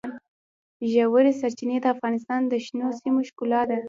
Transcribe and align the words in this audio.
ژورې 0.93 1.31
سرچینې 1.39 1.77
د 1.81 1.85
افغانستان 1.95 2.41
د 2.47 2.53
شنو 2.65 2.87
سیمو 2.99 3.21
ښکلا 3.29 3.61
ده. 3.69 3.77